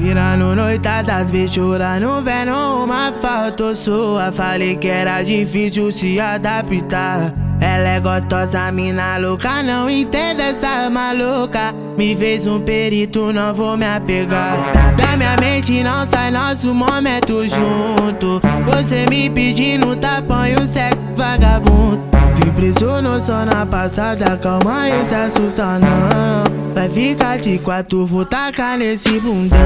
Virando 0.00 0.56
noitadas, 0.56 1.30
bichurando, 1.30 2.22
vendo 2.22 2.56
uma 2.82 3.12
foto 3.12 3.76
sua. 3.76 4.32
Falei 4.32 4.74
que 4.74 4.88
era 4.88 5.22
difícil 5.22 5.92
se 5.92 6.18
adaptar. 6.18 7.30
Ela 7.60 7.88
é 7.90 8.00
gostosa, 8.00 8.72
mina 8.72 9.18
louca, 9.18 9.62
não 9.62 9.90
entende 9.90 10.40
essa 10.40 10.88
maluca. 10.88 11.74
Me 11.98 12.16
fez 12.16 12.46
um 12.46 12.60
perito, 12.60 13.30
não 13.30 13.52
vou 13.52 13.76
me 13.76 13.84
apegar. 13.84 14.72
Da 14.96 15.18
minha 15.18 15.36
mente 15.36 15.82
não 15.82 16.06
sai 16.06 16.30
nosso 16.30 16.74
momento 16.74 17.46
junto. 17.46 18.40
Você 18.68 19.04
me 19.10 19.28
pedindo 19.28 19.94
tapão 19.96 20.46
e 20.46 20.54
o 20.54 20.66
sexo 20.66 20.96
vagabundo. 21.14 22.00
Te 22.36 22.50
preso 22.52 23.02
no 23.02 23.22
sono 23.22 23.66
passada, 23.66 24.34
calma 24.38 24.88
e 24.88 25.06
se 25.06 25.14
assusta 25.14 25.78
não. 25.78 26.39
Vai 26.80 26.88
ficar 26.88 27.36
de 27.36 27.58
quatro, 27.58 28.06
vou 28.06 28.24
tacar 28.24 28.78
nesse 28.78 29.20
bundão. 29.20 29.58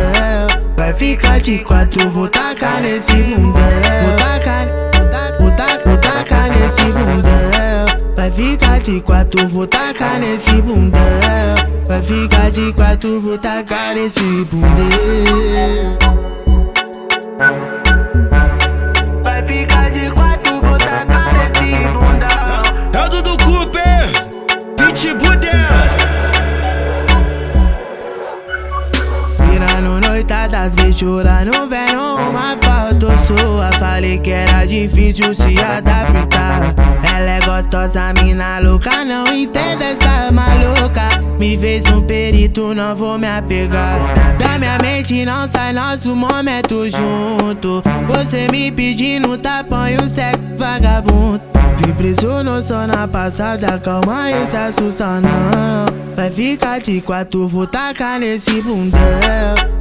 Vai 0.76 0.92
ficar 0.92 1.38
de 1.38 1.58
quatro, 1.58 2.10
vou 2.10 2.26
tacar 2.26 2.82
nesse 2.82 3.14
bundão. 3.22 3.52
Vou 4.02 4.16
tacar, 4.16 4.66
vou 5.38 5.50
tacar, 5.52 5.82
vou 5.86 5.96
tacar 5.96 6.50
nesse 6.50 6.82
bundão. 6.86 8.16
Vai 8.16 8.32
ficar 8.32 8.80
de 8.80 9.00
quatro, 9.00 9.48
vou 9.48 9.64
tacar 9.64 10.18
nesse 10.18 10.60
bundão. 10.60 11.00
Vai 11.86 12.02
ficar 12.02 12.50
de 12.50 12.72
quatro, 12.72 13.20
vou 13.20 13.38
tacar 13.38 13.94
nesse 13.94 14.44
bundão. 14.46 16.13
Virando 29.74 30.06
noitadas, 30.06 30.72
bichurando, 30.76 31.50
vendo 31.68 32.14
uma 32.30 32.56
foto 32.62 33.08
sua. 33.26 33.72
Falei 33.80 34.20
que 34.20 34.30
era 34.30 34.64
difícil 34.64 35.34
se 35.34 35.60
adaptar. 35.60 36.72
Ela 37.12 37.30
é 37.30 37.40
gostosa, 37.40 38.12
mina 38.22 38.60
louca, 38.60 39.04
não 39.04 39.26
entende 39.26 39.82
essa 39.82 40.30
maluca. 40.30 41.08
Me 41.40 41.58
fez 41.58 41.86
um 41.86 42.02
perito, 42.02 42.72
não 42.72 42.94
vou 42.94 43.18
me 43.18 43.26
apegar. 43.26 44.14
Da 44.38 44.60
minha 44.60 44.78
mente 44.78 45.24
não 45.24 45.48
sai 45.48 45.72
nosso 45.72 46.14
momento 46.14 46.88
junto. 46.88 47.82
Você 48.06 48.46
me 48.52 48.70
pedindo 48.70 49.36
tapão 49.38 49.88
e 49.88 49.96
o 49.96 50.02
sexo. 50.02 50.33
Preso 52.04 52.44
no 52.44 52.62
sono 52.62 53.08
passada, 53.08 53.78
calma 53.78 54.30
e 54.30 54.46
se 54.50 54.56
assusta 54.58 55.22
não. 55.22 55.86
Vai 56.14 56.30
ficar 56.30 56.78
de 56.78 57.00
quatro, 57.00 57.48
vou 57.48 57.66
tacar 57.66 58.20
nesse 58.20 58.60
bundão. 58.60 59.00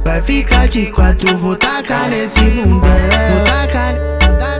Vai 0.02 0.22
ficar 0.22 0.66
de 0.66 0.86
quatro, 0.86 1.36
vou 1.36 1.54
tacar 1.54 2.08
nesse 2.08 2.40
bundão. 2.44 2.80
Vou 2.80 3.44
tacar, 3.44 3.94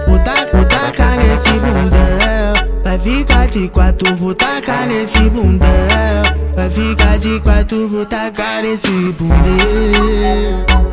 vou 0.06 0.18
tacar, 0.18 0.52
vou 0.52 0.64
tacar 0.66 1.16
nesse 1.16 1.52
bundão. 1.52 2.82
Vai 2.84 2.98
ficar 2.98 3.46
de 3.48 3.68
quatro, 3.70 4.14
vou 4.14 4.34
tacar 4.34 4.86
nesse 4.86 5.30
bundão. 5.30 5.68
Vai 6.54 6.68
ficar 6.68 7.18
de 7.18 7.40
quatro, 7.40 7.88
vou 7.88 8.04
tacar 8.04 8.62
nesse 8.62 9.10
bundão. 9.12 10.83